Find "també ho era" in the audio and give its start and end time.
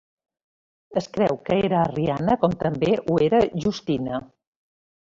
2.65-3.45